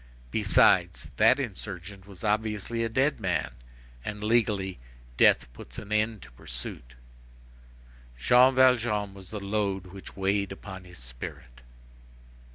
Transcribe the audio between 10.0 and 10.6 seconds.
weighed